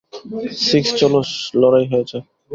[0.67, 1.19] Six, চলো
[1.61, 2.23] লড়াই হয়ে যাক!